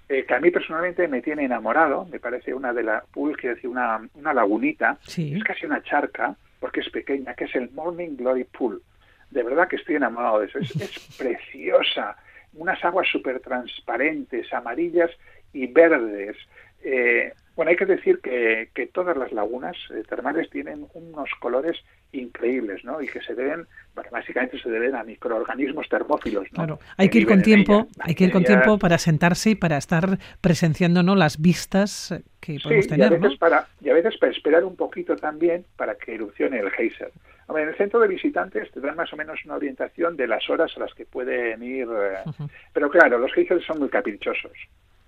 eh, 0.09 0.25
que 0.25 0.33
a 0.33 0.41
mí 0.41 0.51
personalmente 0.51 1.07
me 1.07 1.21
tiene 1.21 1.45
enamorado, 1.45 2.05
me 2.11 2.19
parece 2.19 2.53
una 2.53 2.73
de 2.73 2.83
las 2.83 3.05
pools, 3.07 3.37
quiero 3.37 3.55
decir, 3.55 3.69
una, 3.69 4.01
una 4.15 4.33
lagunita, 4.33 4.97
es 5.07 5.43
casi 5.45 5.65
una 5.65 5.81
charca, 5.83 6.35
porque 6.59 6.81
es 6.81 6.89
pequeña, 6.89 7.33
que 7.33 7.45
es 7.45 7.55
el 7.55 7.71
Morning 7.71 8.17
Glory 8.17 8.43
Pool. 8.43 8.81
De 9.29 9.41
verdad 9.41 9.69
que 9.69 9.77
estoy 9.77 9.95
enamorado 9.95 10.41
de 10.41 10.47
eso. 10.47 10.59
Es, 10.59 10.75
es 10.75 11.15
preciosa. 11.17 12.17
Unas 12.53 12.83
aguas 12.83 13.07
súper 13.07 13.39
transparentes, 13.39 14.51
amarillas 14.51 15.11
y 15.53 15.67
verdes. 15.67 16.35
Eh, 16.83 17.31
bueno, 17.61 17.69
hay 17.69 17.77
que 17.77 17.85
decir 17.85 18.21
que, 18.21 18.71
que 18.73 18.87
todas 18.87 19.15
las 19.15 19.31
lagunas 19.31 19.77
eh, 19.91 20.01
termales 20.09 20.49
tienen 20.49 20.87
unos 20.95 21.29
colores 21.39 21.77
increíbles, 22.11 22.83
¿no? 22.83 22.99
Y 23.03 23.07
que 23.07 23.21
se 23.21 23.35
deben, 23.35 23.67
bueno, 23.93 24.09
básicamente 24.11 24.59
se 24.59 24.67
deben 24.67 24.95
a 24.95 25.03
microorganismos 25.03 25.87
termófilos, 25.87 26.47
¿no? 26.53 26.55
Claro, 26.55 26.79
hay 26.97 27.09
que, 27.09 27.19
ir 27.19 27.27
con 27.27 27.43
tiempo, 27.43 27.87
hay 27.99 28.15
que 28.15 28.23
ir 28.23 28.31
con 28.31 28.43
tiempo 28.43 28.79
para 28.79 28.97
sentarse 28.97 29.51
y 29.51 29.55
para 29.55 29.77
estar 29.77 30.17
presenciando, 30.41 31.03
¿no? 31.03 31.15
Las 31.15 31.39
vistas 31.39 32.19
que 32.39 32.57
podemos 32.63 32.87
tener, 32.87 33.11
y 33.11 33.15
a 33.15 33.19
veces 33.19 33.37
para 33.37 33.67
y 33.79 33.89
a 33.91 33.93
veces 33.93 34.17
para 34.17 34.31
esperar 34.31 34.63
un 34.63 34.75
poquito 34.75 35.15
también 35.15 35.63
para 35.75 35.93
que 35.93 36.15
erupcione 36.15 36.57
el 36.57 36.71
geyser. 36.71 37.11
en 37.47 37.67
el 37.67 37.77
centro 37.77 37.99
de 37.99 38.07
visitantes 38.07 38.71
te 38.71 38.79
dan 38.79 38.95
más 38.95 39.13
o 39.13 39.17
menos 39.17 39.39
una 39.45 39.53
orientación 39.53 40.17
de 40.17 40.25
las 40.25 40.49
horas 40.49 40.71
a 40.77 40.79
las 40.79 40.95
que 40.95 41.05
pueden 41.05 41.61
ir, 41.61 41.87
eh, 41.87 42.47
pero 42.73 42.89
claro, 42.89 43.19
los 43.19 43.31
geysers 43.33 43.63
son 43.63 43.77
muy 43.77 43.89
caprichosos 43.89 44.57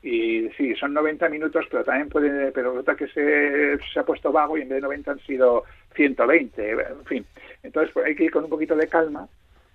y 0.04 0.50
sí, 0.58 0.76
son 0.76 0.94
90 0.94 1.30
minutos, 1.30 1.66
pero 1.72 1.84
también 1.84 2.10
puede, 2.10 2.52
pero 2.52 2.74
nota 2.74 2.94
que 2.94 3.08
se, 3.08 3.78
se 3.92 4.00
ha 4.00 4.04
puesto 4.04 4.34
vago 4.34 4.58
y 4.58 4.62
en 4.62 4.70
vez 4.70 4.76
de 4.78 4.82
90 4.82 5.12
han 5.12 5.20
sido 5.20 5.64
120, 5.96 6.72
en 6.72 7.06
fin. 7.06 7.26
Entonces 7.64 7.92
pues, 7.94 8.06
hay 8.06 8.16
que 8.16 8.26
ir 8.26 8.32
con 8.32 8.44
un 8.44 8.50
poquito 8.50 8.76
de 8.76 8.88
calma 8.88 9.28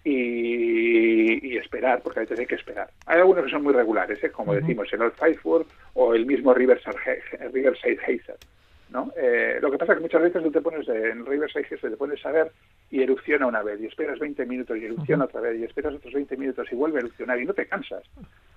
y, 0.05 1.57
esperar, 1.57 2.01
porque 2.03 2.21
a 2.21 2.23
veces 2.23 2.39
hay 2.39 2.47
que 2.47 2.55
esperar. 2.55 2.89
Hay 3.07 3.19
algunos 3.19 3.45
que 3.45 3.51
son 3.51 3.63
muy 3.63 3.73
regulares, 3.73 4.23
¿eh? 4.23 4.31
como 4.31 4.55
decimos, 4.55 4.89
el 4.93 5.03
Old 5.03 5.15
Faithful 5.15 5.67
o 5.95 6.15
el 6.15 6.27
mismo 6.27 6.55
Riverside, 6.55 7.23
Riverside 7.53 7.99
Hazer. 8.03 8.37
¿No? 8.91 9.13
Eh, 9.17 9.59
lo 9.61 9.71
que 9.71 9.79
pasa 9.79 9.93
es 9.93 9.99
que 9.99 10.03
muchas 10.03 10.23
veces 10.23 10.43
tú 10.43 10.51
te 10.51 10.61
pones 10.61 10.89
en 10.89 11.25
Riverside 11.27 11.67
Hazer, 11.67 11.91
te 11.91 11.97
pones 11.97 12.25
a 12.25 12.31
ver 12.31 12.53
y 12.91 13.03
erupciona 13.03 13.47
una 13.47 13.63
vez, 13.63 13.81
y 13.81 13.87
esperas 13.87 14.19
20 14.19 14.47
minutos 14.47 14.77
y 14.79 14.85
erupciona 14.85 15.25
otra 15.25 15.41
vez, 15.41 15.61
y 15.61 15.65
esperas 15.65 15.95
otros 15.95 16.15
20 16.15 16.37
minutos 16.37 16.67
y 16.71 16.75
vuelve 16.75 16.99
a 16.99 17.01
erupcionar, 17.01 17.41
y 17.41 17.45
no 17.45 17.53
te 17.53 17.67
cansas 17.67 18.03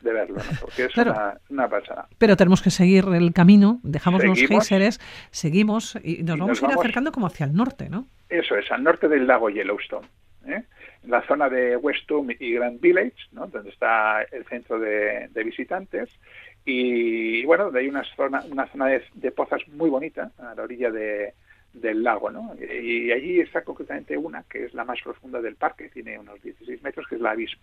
de 0.02 0.14
verlo, 0.14 0.42
porque 0.62 0.86
es 0.86 0.98
una, 1.50 1.68
pasada. 1.68 2.08
Pero 2.18 2.36
tenemos 2.38 2.62
que 2.62 2.70
seguir 2.70 3.06
el 3.14 3.34
camino, 3.34 3.80
dejamos 3.84 4.24
los 4.24 4.40
géiseres, 4.40 5.00
seguimos 5.32 5.98
y 6.04 6.24
nos 6.24 6.40
vamos 6.40 6.64
a 6.64 6.66
ir 6.68 6.78
acercando 6.78 7.12
como 7.12 7.28
hacia 7.28 7.46
el 7.46 7.54
norte, 7.54 7.90
¿no? 7.90 8.08
Eso 8.30 8.56
es, 8.56 8.72
al 8.72 8.84
norte 8.84 9.08
del 9.08 9.28
lago 9.28 9.50
Yellowstone. 9.50 10.08
¿eh? 10.48 10.64
En 11.04 11.12
la 11.12 11.26
zona 11.28 11.50
de 11.50 11.76
Westum 11.78 12.30
y 12.32 12.54
Grand 12.54 12.80
Village, 12.80 13.16
¿no? 13.32 13.48
donde 13.48 13.70
está 13.70 14.22
el 14.32 14.46
centro 14.46 14.80
de, 14.80 15.30
visitantes, 15.44 16.10
y 16.66 17.44
bueno, 17.46 17.72
hay 17.74 17.88
una 17.88 18.04
zona, 18.16 18.44
una 18.50 18.68
zona 18.68 18.88
de 18.88 19.32
pozas 19.32 19.62
muy 19.70 19.90
bonita 19.90 20.32
a 20.38 20.56
la 20.56 20.64
orilla 20.64 20.92
de, 20.92 21.34
del 21.74 22.04
lago, 22.04 22.30
¿no? 22.30 22.56
Y 22.60 23.12
allí 23.12 23.40
está 23.40 23.64
concretamente 23.64 24.18
una, 24.18 24.44
que 24.44 24.66
es 24.66 24.74
la 24.74 24.84
más 24.84 25.00
profunda 25.02 25.42
del 25.42 25.56
parque, 25.56 25.90
tiene 25.90 26.20
unos 26.20 26.42
16 26.42 26.84
metros, 26.84 27.08
que 27.08 27.16
es 27.16 27.22
la 27.22 27.32
Abyss 27.32 27.58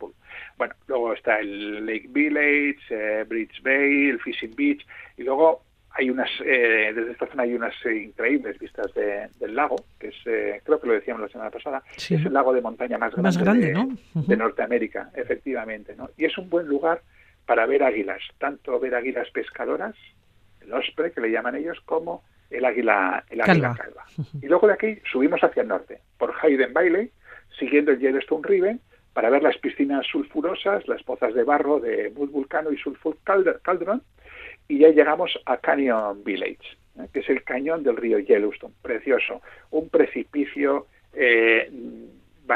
Bueno, 0.56 0.74
luego 0.86 1.12
está 1.12 1.40
el 1.40 1.84
Lake 1.84 2.08
Village, 2.08 2.78
eh, 2.90 3.24
Bridge 3.28 3.62
Bay, 3.62 4.08
el 4.08 4.20
Fishing 4.20 4.54
Beach, 4.56 4.86
y 5.16 5.24
luego 5.24 5.62
hay 5.90 6.10
unas, 6.10 6.30
eh, 6.44 6.92
desde 6.94 7.12
esta 7.12 7.26
zona 7.26 7.42
hay 7.42 7.54
unas 7.54 7.74
eh, 7.84 7.96
increíbles 7.96 8.58
vistas 8.58 8.92
del 8.94 9.54
lago, 9.54 9.76
que 9.98 10.08
es, 10.08 10.62
creo 10.64 10.80
que 10.80 10.86
lo 10.86 10.92
decíamos 10.94 11.22
la 11.22 11.28
semana 11.28 11.50
pasada, 11.50 11.82
es 11.96 12.10
el 12.10 12.32
lago 12.32 12.52
de 12.52 12.60
montaña 12.60 12.98
más 12.98 13.14
grande, 13.36 13.74
de, 14.14 14.36
Norteamérica, 14.36 15.10
efectivamente, 15.14 15.94
¿no? 15.96 16.08
Y 16.16 16.24
es 16.24 16.38
un 16.38 16.48
buen 16.48 16.66
lugar 16.66 17.02
para 17.48 17.64
ver 17.64 17.82
águilas, 17.82 18.20
tanto 18.36 18.78
ver 18.78 18.94
águilas 18.94 19.30
pescadoras, 19.30 19.96
el 20.60 20.70
osprey, 20.74 21.12
que 21.12 21.22
le 21.22 21.30
llaman 21.30 21.56
ellos, 21.56 21.80
como 21.86 22.22
el 22.50 22.62
águila, 22.62 23.24
el 23.30 23.40
águila 23.40 23.74
calva. 23.74 24.04
Y 24.42 24.48
luego 24.48 24.66
de 24.66 24.74
aquí 24.74 24.98
subimos 25.10 25.42
hacia 25.42 25.62
el 25.62 25.68
norte, 25.68 26.02
por 26.18 26.34
Hayden 26.42 26.74
Bailey, 26.74 27.10
siguiendo 27.58 27.92
el 27.92 28.00
Yellowstone 28.00 28.46
River, 28.46 28.76
para 29.14 29.30
ver 29.30 29.42
las 29.42 29.56
piscinas 29.56 30.06
sulfurosas, 30.06 30.86
las 30.88 31.02
pozas 31.04 31.32
de 31.32 31.42
barro 31.42 31.80
de 31.80 32.12
Mud 32.14 32.28
Vulcano 32.28 32.70
y 32.70 32.76
Sulfur 32.76 33.16
Caldron, 33.24 34.02
y 34.68 34.80
ya 34.80 34.90
llegamos 34.90 35.40
a 35.46 35.56
Canyon 35.56 36.22
Village, 36.24 36.76
¿eh? 36.98 37.08
que 37.14 37.20
es 37.20 37.30
el 37.30 37.44
cañón 37.44 37.82
del 37.82 37.96
río 37.96 38.18
Yellowstone, 38.18 38.74
precioso, 38.82 39.40
un 39.70 39.88
precipicio 39.88 40.86
eh, 41.14 41.70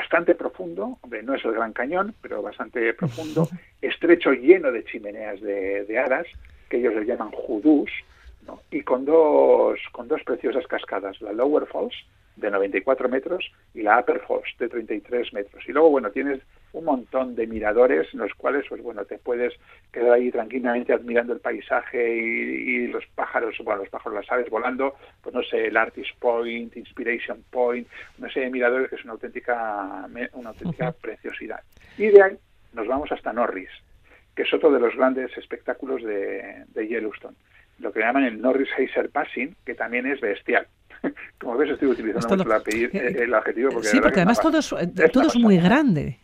bastante 0.02 0.35
profundo, 0.35 0.99
hombre, 1.02 1.23
no 1.23 1.35
es 1.37 1.44
el 1.44 1.52
Gran 1.52 1.73
Cañón, 1.73 2.12
pero 2.21 2.42
bastante 2.42 2.92
profundo, 3.02 3.49
estrecho, 3.80 4.32
lleno 4.32 4.73
de 4.73 4.85
chimeneas 4.85 5.40
de, 5.40 5.85
de 5.85 5.99
hadas, 5.99 6.26
que 6.68 6.78
ellos 6.78 6.94
le 6.94 7.04
llaman 7.04 7.30
judús, 7.30 7.88
¿no? 8.44 8.61
y 8.73 8.80
con 8.82 9.04
dos, 9.04 9.78
con 9.92 10.09
dos 10.09 10.21
preciosas 10.25 10.66
cascadas, 10.66 11.21
la 11.21 11.32
Lower 11.32 11.66
Falls, 11.66 11.94
de 12.35 12.50
94 12.50 13.09
metros, 13.09 13.52
y 13.75 13.82
la 13.82 14.00
Upper 14.00 14.21
Falls, 14.26 14.49
de 14.59 14.68
33 14.68 15.32
metros. 15.35 15.62
Y 15.68 15.73
luego, 15.73 15.90
bueno, 15.90 16.11
tienes 16.11 16.40
un 16.72 16.84
montón 16.84 17.34
de 17.34 17.46
miradores 17.46 18.08
en 18.12 18.20
los 18.20 18.32
cuales, 18.34 18.64
pues 18.68 18.82
bueno, 18.82 19.04
te 19.04 19.18
puedes 19.18 19.52
quedar 19.92 20.12
ahí 20.12 20.30
tranquilamente 20.30 20.92
admirando 20.92 21.32
el 21.32 21.40
paisaje 21.40 22.16
y, 22.16 22.86
los 22.88 23.04
pájaros, 23.14 23.56
bueno, 23.62 23.80
los 23.80 23.90
pájaros, 23.90 24.20
las 24.20 24.32
aves 24.32 24.50
volando, 24.50 24.94
pues 25.22 25.34
no 25.34 25.42
sé, 25.42 25.66
el 25.66 25.76
Artist 25.76 26.18
Point, 26.18 26.76
Inspiration 26.76 27.44
Point, 27.50 27.86
no 28.18 28.30
sé, 28.30 28.48
miradores 28.50 28.88
que 28.88 28.96
es 28.96 29.04
una 29.04 29.14
auténtica, 29.14 30.08
una 30.32 30.50
auténtica 30.50 30.92
preciosidad. 30.92 31.60
Y 31.98 32.08
de 32.08 32.22
ahí 32.22 32.38
nos 32.72 32.86
vamos 32.86 33.12
hasta 33.12 33.32
Norris, 33.32 33.70
que 34.34 34.42
es 34.42 34.54
otro 34.54 34.70
de 34.70 34.80
los 34.80 34.96
grandes 34.96 35.36
espectáculos 35.36 36.02
de, 36.02 36.64
de 36.68 36.88
Yellowstone, 36.88 37.36
lo 37.78 37.92
que 37.92 38.00
llaman 38.00 38.24
el 38.24 38.40
Norris 38.40 38.68
Heiser 38.78 39.10
Passing, 39.10 39.56
que 39.64 39.74
también 39.74 40.06
es 40.06 40.20
bestial. 40.20 40.66
Como 41.38 41.56
ves, 41.56 41.70
estoy 41.70 41.88
utilizando 41.88 42.36
mucho 42.36 42.66
el, 42.66 42.96
el, 43.22 43.34
adjetivo. 43.34 43.70
Porque 43.72 43.88
sí, 43.88 44.00
porque 44.00 44.20
además 44.20 44.40
todo 44.40 44.58
es, 44.58 44.68
todo 45.12 45.26
es 45.26 45.36
muy 45.36 45.58
grande. 45.58 46.18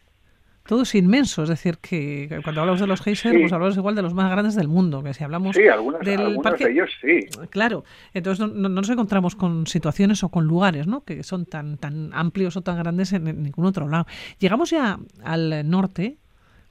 Todo 0.68 0.82
es 0.82 0.94
inmenso, 0.94 1.44
es 1.44 1.48
decir, 1.48 1.78
que 1.78 2.28
cuando 2.44 2.60
hablamos 2.60 2.78
de 2.78 2.86
los 2.86 3.00
geysers, 3.00 3.34
pues 3.40 3.54
hablamos 3.54 3.74
igual 3.78 3.94
de 3.94 4.02
los 4.02 4.12
más 4.12 4.30
grandes 4.30 4.54
del 4.54 4.68
mundo, 4.68 5.02
que 5.02 5.14
si 5.14 5.24
hablamos 5.24 5.56
sí, 5.56 5.66
algunos, 5.66 6.02
del 6.02 6.36
parque, 6.42 6.66
de 6.66 6.72
ellos 6.72 6.90
sí. 7.00 7.20
Claro, 7.48 7.84
entonces 8.12 8.46
no, 8.46 8.68
nos 8.68 8.90
encontramos 8.90 9.34
con 9.34 9.66
situaciones 9.66 10.22
o 10.24 10.28
con 10.28 10.44
lugares 10.44 10.86
¿no? 10.86 11.04
que 11.04 11.22
son 11.22 11.46
tan, 11.46 11.78
tan 11.78 12.10
amplios 12.12 12.54
o 12.58 12.60
tan 12.60 12.76
grandes 12.76 13.14
en, 13.14 13.24
ningún 13.42 13.64
otro 13.64 13.88
lado. 13.88 14.06
Llegamos 14.40 14.68
ya 14.68 14.98
al 15.24 15.70
norte 15.70 16.18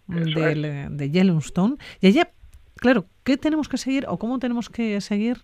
del, 0.06 0.96
de 0.96 1.10
Yellowstone 1.10 1.77
y 2.00 2.06
allá, 2.06 2.30
claro, 2.75 3.08
¿qué 3.24 3.36
tenemos 3.36 3.68
que 3.68 3.80
seguir 3.80 4.06
o 4.08 4.20
cómo 4.20 4.38
tenemos 4.38 4.70
que 4.70 5.01
seguir 5.01 5.39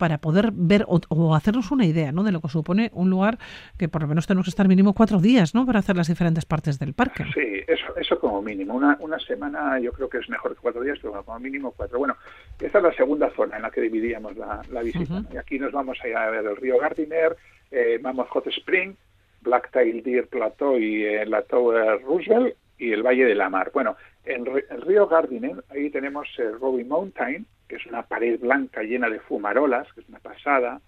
para 0.00 0.16
poder 0.16 0.50
ver 0.54 0.86
o, 0.88 1.34
hacernos 1.34 1.70
una 1.70 1.84
idea 1.84 2.10
¿no? 2.10 2.24
de 2.24 2.32
lo 2.32 2.40
que 2.40 2.48
supone 2.48 2.90
un 2.94 3.10
lugar 3.10 3.38
que 3.76 3.86
por 3.86 4.00
lo 4.00 4.08
menos 4.08 4.26
tenemos 4.26 4.46
que 4.46 4.50
estar 4.50 4.66
mínimo 4.66 4.94
cuatro 4.94 5.20
días 5.20 5.54
¿no? 5.54 5.66
para 5.66 5.80
hacer 5.80 5.94
las 5.94 6.08
diferentes 6.08 6.46
partes 6.46 6.78
del 6.78 6.94
parque. 6.94 7.24
Sí, 7.34 7.60
eso, 7.68 7.94
eso 7.96 8.18
como 8.18 8.40
mínimo. 8.40 8.72
Una, 8.72 8.96
una 9.00 9.18
semana 9.18 9.78
yo 9.78 9.92
creo 9.92 10.08
que 10.08 10.16
es 10.16 10.30
mejor 10.30 10.54
que 10.54 10.62
cuatro 10.62 10.80
días, 10.80 10.98
pero 11.02 11.22
como 11.22 11.38
mínimo 11.38 11.72
cuatro. 11.76 11.98
Bueno, 11.98 12.16
esta 12.58 12.78
es 12.78 12.84
la 12.84 12.94
segunda 12.94 13.30
zona 13.36 13.56
en 13.56 13.62
la 13.62 13.70
que 13.70 13.82
dividíamos 13.82 14.34
la, 14.38 14.82
visita. 14.82 15.22
Y 15.34 15.36
aquí 15.36 15.58
nos 15.58 15.70
vamos 15.70 15.98
a 16.02 16.08
ir 16.08 16.16
a 16.16 16.30
ver 16.30 16.46
el 16.46 16.56
río 16.56 16.78
Gardiner, 16.78 17.36
eh, 17.70 18.00
Hot 18.02 18.46
Spring, 18.46 18.94
Blacktail 19.42 20.02
Deer 20.02 20.28
Plateau 20.28 20.78
y 20.78 21.04
eh, 21.04 21.26
la 21.26 21.42
Tower 21.42 22.00
Roosevelt 22.02 22.56
y 22.78 22.92
el 22.92 23.02
Valle 23.02 23.26
de 23.26 23.34
la 23.34 23.50
Mar. 23.50 23.70
Bueno, 23.74 23.96
en 24.24 24.46
el 24.46 24.80
río 24.80 25.06
Gardiner, 25.08 25.62
ahí 25.68 25.90
tenemos 25.90 26.26
el 26.38 26.58
Robbie 26.58 26.86
Mountain, 26.86 27.44
que 27.70 27.76
es 27.76 27.86
una 27.86 28.02
pared 28.02 28.36
blanca 28.40 28.82
llena 28.82 29.08
de 29.08 29.20
fumarolas, 29.20 29.86
que 29.92 30.00
es 30.00 30.08
una 30.08 30.18
pasada. 30.18 30.80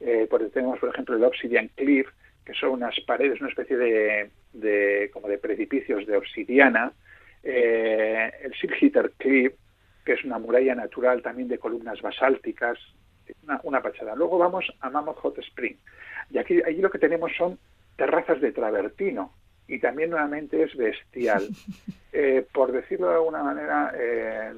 Eh, 0.00 0.26
porque 0.30 0.46
tenemos, 0.46 0.78
por 0.78 0.88
ejemplo, 0.88 1.14
el 1.14 1.22
Obsidian 1.22 1.68
Cliff, 1.74 2.08
que 2.46 2.54
son 2.54 2.70
unas 2.70 2.98
paredes, 3.00 3.42
una 3.42 3.50
especie 3.50 3.76
de, 3.76 5.10
como 5.12 5.28
de 5.28 5.36
precipicios 5.36 6.06
de 6.06 6.16
obsidiana. 6.16 6.92
Eh, 7.42 8.32
el 8.40 8.54
Hitter 8.80 9.12
Cliff, 9.18 9.52
que 10.02 10.14
es 10.14 10.24
una 10.24 10.38
muralla 10.38 10.74
natural 10.74 11.20
también 11.20 11.46
de 11.48 11.58
columnas 11.58 12.00
basálticas, 12.00 12.78
una, 13.42 13.60
una 13.64 13.82
pachada. 13.82 14.14
Luego 14.14 14.38
vamos 14.38 14.64
a 14.80 14.88
Mammoth 14.88 15.18
Hot 15.18 15.38
Spring. 15.40 15.76
Y 16.30 16.38
aquí 16.38 16.62
allí 16.66 16.80
lo 16.80 16.90
que 16.90 16.98
tenemos 16.98 17.32
son 17.36 17.58
terrazas 17.96 18.40
de 18.40 18.52
travertino, 18.52 19.34
y 19.68 19.78
también 19.78 20.08
nuevamente 20.08 20.62
es 20.62 20.74
bestial. 20.74 21.46
Eh, 22.12 22.44
por 22.52 22.72
decirlo 22.72 23.08
de 23.08 23.14
alguna 23.14 23.40
manera, 23.44 23.92
eh, 23.96 24.52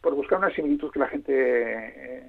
por 0.00 0.14
buscar 0.14 0.38
una 0.38 0.54
similitud 0.54 0.90
que 0.90 0.98
la 0.98 1.08
gente 1.08 1.32
eh, 1.34 2.22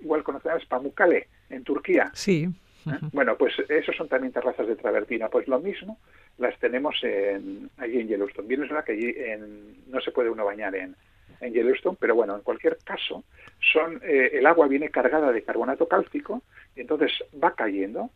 igual 0.00 0.22
conocerá, 0.22 0.56
es 0.56 0.66
Pamukkale, 0.66 1.28
en 1.50 1.64
Turquía. 1.64 2.10
Sí. 2.14 2.48
¿Eh? 2.86 2.98
Bueno, 3.12 3.36
pues 3.36 3.54
esos 3.68 3.96
son 3.96 4.08
también 4.08 4.32
terrazas 4.32 4.66
de 4.66 4.76
travertina. 4.76 5.28
Pues 5.28 5.48
lo 5.48 5.58
mismo 5.58 5.98
las 6.38 6.58
tenemos 6.58 6.96
en, 7.02 7.70
allí 7.78 8.00
en 8.00 8.08
Yellowstone. 8.08 8.48
Bien 8.48 8.62
es 8.62 8.68
verdad 8.68 8.84
que 8.84 8.92
allí 8.92 9.14
no 9.88 10.00
se 10.00 10.12
puede 10.12 10.30
uno 10.30 10.44
bañar 10.44 10.74
en, 10.76 10.94
en 11.40 11.52
Yellowstone, 11.52 11.96
pero 11.98 12.14
bueno, 12.14 12.36
en 12.36 12.42
cualquier 12.42 12.78
caso, 12.84 13.24
son 13.72 14.00
eh, 14.02 14.30
el 14.34 14.46
agua 14.46 14.68
viene 14.68 14.90
cargada 14.90 15.32
de 15.32 15.42
carbonato 15.42 15.88
cálcico 15.88 16.42
y 16.74 16.80
entonces 16.82 17.12
va 17.42 17.54
cayendo, 17.54 18.10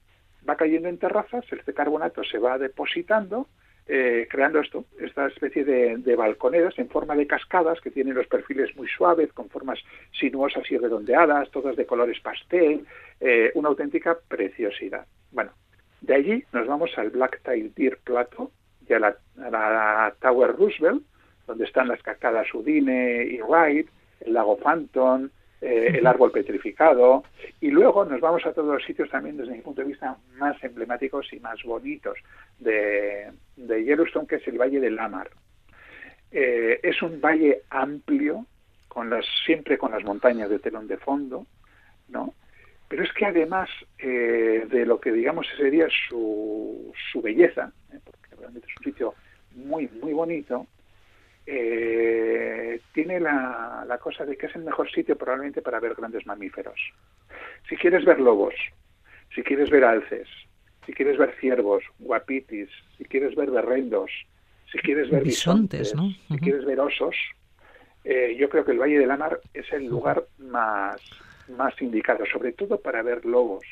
va 0.49 0.57
cayendo 0.57 0.89
en 0.89 0.99
terrazas, 0.99 1.45
este 1.51 1.75
carbonato 1.75 2.23
se 2.25 2.39
va 2.39 2.59
depositando 2.59 3.49
eh, 3.93 4.29
creando 4.31 4.61
esto, 4.61 4.85
esta 5.01 5.27
especie 5.27 5.65
de, 5.65 6.15
balconeras 6.15 6.79
en 6.79 6.89
forma 6.89 7.17
de 7.17 7.27
cascadas 7.27 7.81
que 7.81 7.91
tienen 7.91 8.15
los 8.15 8.29
perfiles 8.29 8.77
muy 8.77 8.87
suaves, 8.87 9.33
con 9.33 9.49
formas 9.49 9.81
sinuosas 10.13 10.63
y 10.71 10.79
redondeadas, 10.79 11.51
todas 11.51 11.75
de 11.75 11.87
colores 11.87 12.21
pastel, 12.21 12.87
eh, 13.19 13.51
una 13.55 13.69
auténtica 13.71 14.17
preciosidad. 14.29 15.07
Bueno, 15.33 15.51
de 16.03 16.15
allí 16.15 16.45
nos 16.53 16.69
vamos 16.69 16.97
al 16.99 17.11
Blacktail 17.11 17.75
Deer 17.75 17.99
Plateau 18.05 18.53
y 18.89 18.93
a 18.93 19.01
la, 19.01 20.15
Tower 20.21 20.55
Roosevelt, 20.55 21.03
donde 21.49 21.65
están 21.65 21.89
las 21.89 22.01
cascadas 22.01 22.47
Udine 22.55 23.25
y 23.25 23.41
Wright, 23.41 23.89
el 24.21 24.35
lago 24.35 24.57
Phantom, 24.57 25.31
eh, 25.61 25.95
el 25.99 26.07
árbol 26.07 26.31
petrificado, 26.31 27.25
y 27.61 27.73
luego 27.73 28.05
nos 28.05 28.21
vamos 28.21 28.47
a 28.47 28.53
todos 28.53 28.73
los 28.73 28.85
sitios 28.85 29.11
también 29.11 29.37
desde 29.37 29.51
mi 29.51 29.63
punto 29.63 29.83
de 29.83 29.89
vista 29.89 30.17
más 30.37 30.63
emblemáticos 30.63 31.33
y 31.33 31.41
más 31.41 31.61
bonitos 31.65 32.17
de, 32.61 33.33
Yellowstone, 33.69 34.27
que 34.27 34.37
es 34.37 34.49
el 34.49 34.59
Valle 34.59 34.81
de 34.81 34.91
Lamar. 34.91 35.31
Eh, 36.33 36.81
es 36.83 37.03
un 37.03 37.21
valle 37.21 37.63
amplio, 37.71 38.47
con 38.89 39.11
las, 39.11 39.25
siempre 39.45 39.79
con 39.79 39.93
las 39.93 40.05
montañas 40.05 40.51
de 40.51 40.59
telón 40.59 40.87
de 40.89 40.97
fondo, 40.97 41.47
¿no? 42.09 42.35
Pero 42.89 43.05
es 43.05 43.13
que 43.13 43.25
además 43.25 43.71
eh, 43.99 44.67
de 44.69 44.85
lo 44.85 45.01
que 45.01 45.13
digamos 45.13 45.47
sería 45.57 45.87
su, 46.09 46.93
su 47.13 47.23
belleza, 47.23 47.73
porque 48.05 48.37
realmente 48.37 48.67
es 48.69 48.77
un 48.79 48.85
sitio 48.85 49.15
muy, 49.55 49.89
muy 50.03 50.13
bonito, 50.13 50.67
eh, 51.47 52.81
tiene 52.93 53.21
la, 53.21 53.85
la, 53.87 53.99
cosa 53.99 54.25
de 54.25 54.37
que 54.37 54.47
es 54.47 54.57
el 54.57 54.65
mejor 54.65 54.91
sitio 54.91 55.17
probablemente 55.17 55.63
para 55.63 55.81
ver 55.81 55.95
grandes 55.95 56.27
mamíferos. 56.27 56.81
Si 57.69 57.77
quieres 57.77 58.05
ver 58.05 58.21
lobos, 58.21 58.55
si 59.35 59.43
quieres 59.43 59.71
ver 59.71 59.85
alces, 59.85 60.29
si 60.91 60.95
quieres 60.97 61.19
ver 61.19 61.33
ciervos, 61.39 61.85
guapitis, 62.01 62.69
si 62.99 63.05
quieres 63.05 63.37
ver 63.37 63.53
berrendos, 63.53 64.11
si 64.73 64.79
quieres 64.79 65.09
ver 65.09 65.23
bisontes, 65.23 65.95
si 66.27 66.39
quieres 66.39 66.65
ver 66.65 66.81
osos, 66.81 67.15
eh, 68.03 68.35
yo 68.37 68.49
creo 68.49 68.65
que 68.65 68.73
el 68.73 68.81
Valle 68.81 68.99
de 68.99 69.07
la 69.07 69.17
Mar 69.17 69.41
es 69.55 69.73
el 69.73 69.87
lugar 69.87 70.25
más, 70.39 71.01
más 71.57 71.81
indicado, 71.81 72.25
sobre 72.27 72.51
todo 72.51 72.81
para 72.81 73.03
ver 73.03 73.25
lobos, 73.25 73.65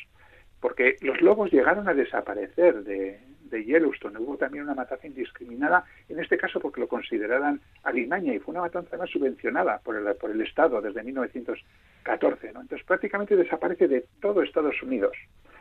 porque 0.61 0.97
los 1.01 1.21
lobos 1.21 1.51
llegaron 1.51 1.89
a 1.89 1.95
desaparecer 1.95 2.85
de, 2.85 3.19
de 3.51 3.65
Yellowstone. 3.65 4.21
Hubo 4.21 4.37
también 4.37 4.63
una 4.63 4.77
matanza 4.77 5.09
indiscriminada, 5.09 5.85
en 6.09 6.21
este 6.21 6.39
caso 6.39 6.61
porque 6.61 6.81
lo 6.81 6.87
consideraran 6.87 7.61
alimaña 7.83 8.33
y 8.33 8.39
fue 8.39 8.53
una 8.53 8.63
matanza 8.63 8.97
más 8.97 9.11
subvencionada 9.11 9.81
por 9.81 9.97
el, 9.97 10.15
por 10.15 10.31
el 10.31 10.41
Estado 10.41 10.81
desde 10.81 11.03
1914. 11.03 12.53
¿no? 12.53 12.61
Entonces 12.61 12.87
prácticamente 12.87 13.35
desaparece 13.35 13.89
de 13.89 14.05
todo 14.21 14.41
Estados 14.41 14.81
Unidos 14.85 15.17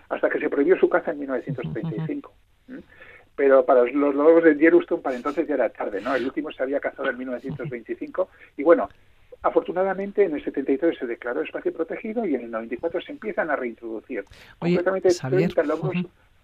hasta 0.09 0.29
que 0.29 0.39
se 0.39 0.49
prohibió 0.49 0.77
su 0.79 0.89
caza 0.89 1.11
en 1.11 1.19
1935. 1.19 2.33
Pero 3.35 3.65
para 3.65 3.83
los, 3.83 4.15
lobos 4.15 4.43
de 4.43 4.55
Yellowstone 4.55 5.01
para 5.01 5.15
entonces 5.15 5.47
ya 5.47 5.55
era 5.55 5.69
tarde, 5.69 6.01
¿no? 6.01 6.15
El 6.15 6.25
último 6.25 6.51
se 6.51 6.63
había 6.63 6.79
cazado 6.79 7.09
en 7.09 7.17
1925 7.17 8.29
y 8.57 8.63
bueno, 8.63 8.89
Afortunadamente, 9.43 10.23
en 10.23 10.33
el 10.35 10.43
73 10.43 10.97
se 10.97 11.05
declaró 11.05 11.41
espacio 11.41 11.71
protegido 11.71 12.25
y 12.25 12.35
en 12.35 12.41
el 12.41 12.51
94 12.51 13.01
se 13.01 13.11
empiezan 13.11 13.51
a 13.51 13.55
reintroducir. 13.55 14.25
Oye, 14.59 14.77
Concretamente, 14.77 15.09
30 15.09 15.63
lobos 15.63 15.95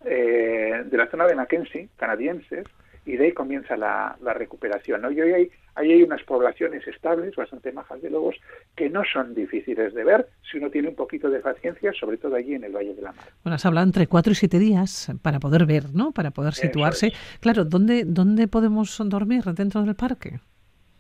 eh, 0.06 0.84
de 0.86 0.98
la 0.98 1.08
zona 1.08 1.26
de 1.26 1.36
Mackenzie, 1.36 1.90
canadienses, 1.98 2.66
y 3.06 3.18
de 3.18 3.26
ahí 3.26 3.32
comienza 3.32 3.76
la, 3.76 4.16
recuperación. 4.34 5.02
¿no? 5.02 5.12
Y 5.12 5.22
hoy 5.22 5.34
hay, 5.34 5.52
hay 5.76 6.04
unas 6.04 6.24
poblaciones 6.24 6.88
estables, 6.88 7.36
bastante 7.36 7.72
majas 7.72 8.02
de 8.02 8.10
lobos, 8.10 8.36
que 8.76 8.90
no 8.90 9.04
son 9.04 9.34
difíciles 9.36 9.94
de 9.94 10.04
ver 10.04 10.28
si 10.50 10.58
uno 10.58 10.70
tiene 10.70 10.90
un 10.90 10.96
poquito 10.96 11.30
de 11.30 11.40
paciencia, 11.40 11.92
sobre 11.94 12.18
todo 12.18 12.36
allí 12.36 12.56
en 12.56 12.64
el 12.64 12.72
Valle 12.72 12.94
de 12.94 13.02
la 13.02 13.12
Mar. 13.12 13.26
Bueno, 13.44 13.56
has 13.56 13.66
hablado 13.66 13.86
entre 13.86 14.08
cuatro 14.08 14.32
y 14.32 14.36
siete 14.36 14.60
días 14.60 15.12
para 15.22 15.40
poder 15.40 15.66
ver, 15.66 15.94
¿no? 15.94 16.12
Para 16.12 16.32
poder 16.32 16.54
situarse. 16.54 17.12
Claro, 17.40 17.66
¿dónde, 17.66 18.04
¿dónde 18.06 18.48
podemos 18.48 18.98
dormir 19.06 19.44
dentro 19.44 19.84
del 19.84 19.96
parque? 19.96 20.40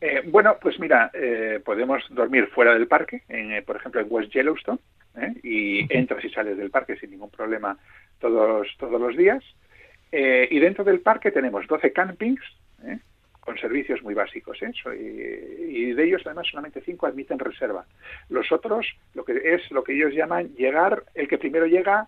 Eh, 0.01 0.21
bueno, 0.25 0.57
pues 0.61 0.77
mira, 0.81 1.11
eh, 1.13 1.61
podemos 1.63 2.03
dormir 2.09 2.47
fuera 2.47 2.73
del 2.73 2.87
parque, 2.87 3.23
en, 3.29 3.53
eh, 3.53 3.61
por 3.61 3.77
ejemplo 3.77 4.01
en 4.01 4.07
West 4.09 4.33
Yellowstone, 4.33 4.79
y 5.43 5.85
entras 5.95 6.25
y 6.25 6.29
sales 6.29 6.57
del 6.57 6.71
parque 6.71 6.97
sin 6.97 7.11
ningún 7.11 7.29
problema 7.29 7.77
todos, 8.19 8.67
todos 8.77 8.99
los 8.99 9.15
días. 9.15 9.43
Y 10.15 10.59
dentro 10.59 10.83
del 10.83 10.99
parque 10.99 11.31
tenemos 11.31 11.65
12 11.67 11.91
campings 11.91 12.41
con 13.39 13.57
servicios 13.57 14.01
muy 14.03 14.13
básicos. 14.13 14.59
Y, 14.61 15.91
de 15.93 16.03
ellos 16.03 16.21
además 16.25 16.47
solamente 16.47 16.81
5 16.81 17.07
admiten 17.07 17.39
reserva. 17.39 17.85
Los 18.29 18.51
otros, 18.51 18.85
lo 19.13 19.25
que 19.25 19.41
es 19.43 19.69
lo 19.71 19.83
que 19.83 19.93
ellos 19.93 20.13
llaman 20.13 20.53
llegar, 20.55 21.03
el 21.13 21.27
que 21.27 21.37
primero 21.37 21.65
llega 21.65 22.07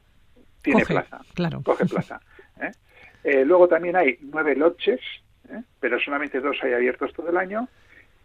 tiene 0.61 0.85
plaza, 0.85 1.21
claro. 1.33 1.61
coge 1.63 1.85
plaza. 1.85 2.21
luego 3.23 3.67
también 3.67 3.95
hay 3.95 4.17
nueve 4.21 4.55
lodges, 4.55 5.01
pero 5.79 5.99
solamente 5.99 6.39
dos 6.39 6.57
hay 6.61 6.73
abiertos 6.73 7.13
todo 7.13 7.29
el 7.29 7.37
año 7.37 7.67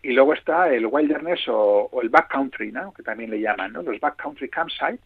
y 0.02 0.12
luego 0.12 0.34
está 0.34 0.72
el 0.72 0.86
wilderness 0.86 1.40
o, 1.48 1.90
el 2.02 2.08
backcountry, 2.08 2.72
¿no? 2.72 2.92
que 2.92 3.02
también 3.02 3.30
le 3.30 3.40
llaman, 3.40 3.72
¿no? 3.72 3.82
los 3.82 4.00
backcountry 4.00 4.48
campsite, 4.48 5.00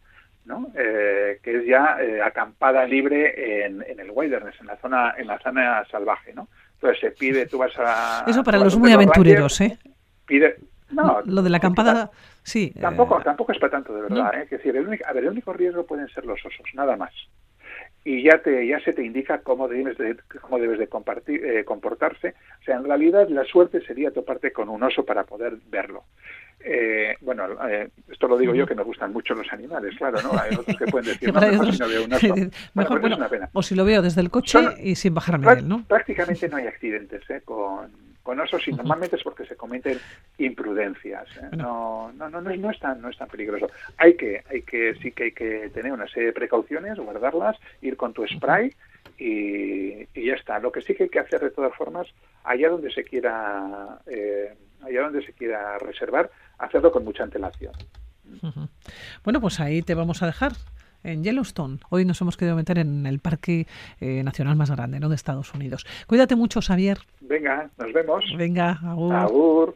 ¿no? 0.44 0.70
Eh, 0.74 1.38
que 1.42 1.58
es 1.58 1.66
ya 1.66 1.96
eh, 2.00 2.20
acampada 2.22 2.86
libre 2.86 3.64
en, 3.66 3.82
el 3.82 4.10
wilderness, 4.10 4.60
en 4.60 4.66
la 4.66 4.76
zona 4.76 5.14
en 5.16 5.26
la 5.26 5.38
zona 5.38 5.84
salvaje. 5.90 6.32
¿no? 6.34 6.48
Entonces 6.74 7.00
se 7.00 7.10
pide, 7.12 7.46
tú 7.46 7.58
vas 7.58 7.72
a... 7.78 8.24
Eso 8.26 8.42
para 8.42 8.58
los 8.58 8.76
muy 8.76 8.92
aventureros, 8.92 9.60
¿eh? 9.60 9.78
Pide, 10.26 10.56
no, 10.90 11.20
lo 11.24 11.42
de 11.42 11.50
la 11.50 11.56
acampada, 11.56 12.10
sí. 12.42 12.72
Tampoco, 12.80 13.18
eh, 13.20 13.24
tampoco 13.24 13.52
es 13.52 13.58
para 13.58 13.72
tanto, 13.72 13.94
de 13.94 14.02
verdad. 14.02 14.34
¿eh? 14.34 14.42
Es 14.44 14.50
decir, 14.50 14.76
el 14.76 14.86
único, 14.86 15.04
a 15.06 15.12
ver, 15.12 15.24
el 15.24 15.30
único 15.30 15.52
riesgo 15.52 15.84
pueden 15.86 16.08
ser 16.08 16.24
los 16.24 16.44
osos, 16.44 16.66
nada 16.74 16.96
más 16.96 17.12
y 18.04 18.22
ya 18.22 18.38
te 18.38 18.66
ya 18.66 18.78
se 18.80 18.92
te 18.92 19.02
indica 19.02 19.38
cómo 19.38 19.66
debes 19.66 19.96
de 19.96 20.16
cómo 20.42 20.58
debes 20.58 20.78
de 20.78 20.88
compartir, 20.88 21.44
eh, 21.44 21.64
comportarse 21.64 22.34
o 22.60 22.64
sea 22.64 22.76
en 22.76 22.84
realidad 22.84 23.28
la 23.28 23.44
suerte 23.44 23.80
sería 23.80 24.10
toparte 24.10 24.52
con 24.52 24.68
un 24.68 24.82
oso 24.82 25.04
para 25.04 25.24
poder 25.24 25.56
verlo 25.70 26.04
eh, 26.64 27.16
bueno 27.20 27.46
eh, 27.68 27.88
esto 28.10 28.26
lo 28.26 28.38
digo 28.38 28.54
yo 28.54 28.66
que 28.66 28.74
me 28.74 28.82
gustan 28.82 29.12
mucho 29.12 29.34
los 29.34 29.52
animales 29.52 29.94
claro 29.96 30.20
no 30.22 30.38
hay 30.38 30.54
otros 30.54 30.76
que 30.76 30.86
pueden 30.86 31.08
decir 31.08 31.32
no 31.32 31.40
mejor 31.40 31.72
si 31.72 31.78
no 31.78 31.88
veo 31.88 32.04
un 32.04 32.12
oso 32.14 32.34
mejor, 32.74 33.00
bueno, 33.00 33.28
pues 33.28 33.42
o 33.52 33.62
si 33.62 33.74
lo 33.74 33.84
veo 33.84 34.02
desde 34.02 34.20
el 34.20 34.30
coche 34.30 34.58
y 34.82 34.94
sin 34.94 35.14
bajarme 35.14 35.46
de 35.46 35.60
él 35.60 35.68
no 35.68 35.84
prácticamente 35.84 36.48
no 36.48 36.56
hay 36.56 36.66
accidentes 36.66 37.22
con 37.44 38.14
con 38.24 38.40
osos 38.40 38.66
y 38.66 38.72
normalmente 38.72 39.16
es 39.16 39.22
porque 39.22 39.44
se 39.44 39.54
cometen 39.54 39.98
imprudencias. 40.38 41.28
¿eh? 41.36 41.56
No, 41.56 42.10
no, 42.12 42.30
no, 42.30 42.40
no, 42.40 42.70
es, 42.70 42.80
tan, 42.80 43.00
no 43.00 43.10
es 43.10 43.18
tan 43.18 43.28
peligroso. 43.28 43.68
Hay 43.98 44.16
que, 44.16 44.42
hay 44.50 44.62
que, 44.62 44.94
sí 44.94 45.12
que 45.12 45.24
hay 45.24 45.32
que 45.32 45.70
tener 45.74 45.92
una 45.92 46.08
serie 46.08 46.28
de 46.28 46.32
precauciones, 46.32 46.98
guardarlas, 46.98 47.58
ir 47.82 47.98
con 47.98 48.14
tu 48.14 48.26
spray 48.26 48.74
y, 49.18 50.06
ya 50.14 50.34
está. 50.34 50.58
Lo 50.58 50.72
que 50.72 50.80
sí 50.80 50.94
que 50.94 51.04
hay 51.04 51.08
que 51.10 51.18
hacer 51.18 51.42
de 51.42 51.50
todas 51.50 51.74
formas, 51.74 52.08
allá 52.44 52.70
donde 52.70 52.90
se 52.90 53.04
quiera, 53.04 53.98
eh, 54.06 54.54
allá 54.82 55.02
donde 55.02 55.24
se 55.24 55.34
quiera 55.34 55.78
reservar, 55.78 56.30
hacerlo 56.58 56.92
con 56.92 57.04
mucha 57.04 57.24
antelación. 57.24 57.72
Bueno, 59.22 59.40
pues 59.40 59.60
ahí 59.60 59.82
te 59.82 59.94
vamos 59.94 60.22
a 60.22 60.26
dejar 60.26 60.52
en 61.04 61.22
Yellowstone. 61.22 61.78
Hoy 61.90 62.04
nos 62.04 62.20
hemos 62.20 62.36
querido 62.36 62.56
meter 62.56 62.78
en 62.78 63.06
el 63.06 63.20
parque 63.20 63.66
eh, 64.00 64.22
nacional 64.24 64.56
más 64.56 64.70
grande 64.70 64.98
¿no? 64.98 65.08
de 65.08 65.14
Estados 65.14 65.54
Unidos. 65.54 65.86
Cuídate 66.06 66.34
mucho, 66.34 66.60
Xavier. 66.60 66.98
Venga, 67.20 67.70
nos 67.78 67.92
vemos. 67.92 68.24
Venga, 68.36 68.80
agur. 68.82 69.14
Agur. 69.14 69.72